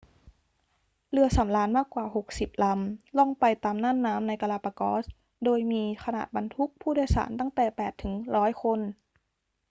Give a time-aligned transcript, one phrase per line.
[1.11, 5.05] เรือสำราญมากกว่า 60 ลำล่องไปตามน่านน้ำในกาลาปากอส
[5.43, 8.79] โดยมีขนาดบรรทุกผู้โดยสารตั้งแต่ 8 ถึง 100 คน